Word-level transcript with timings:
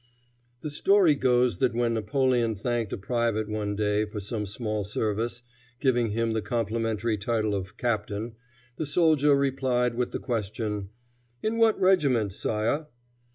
The 0.61 0.71
story 0.71 1.13
goes 1.13 1.57
that 1.59 1.75
when 1.75 1.93
Napoleon 1.93 2.55
thanked 2.55 2.91
a 2.91 2.97
private 2.97 3.47
one 3.47 3.75
day 3.75 4.03
for 4.03 4.19
some 4.19 4.47
small 4.47 4.83
service, 4.83 5.43
giving 5.79 6.09
him 6.09 6.33
the 6.33 6.41
complimentary 6.41 7.17
title 7.19 7.53
of 7.53 7.77
"captain," 7.77 8.33
the 8.77 8.87
soldier 8.87 9.35
replied 9.35 9.93
with 9.93 10.11
the 10.11 10.17
question, 10.17 10.89
"In 11.43 11.59
what 11.59 11.79
regiment, 11.79 12.33
sire?" 12.33 12.87